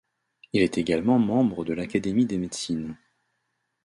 [0.53, 2.97] Il est également membre de l'Académie de médecine.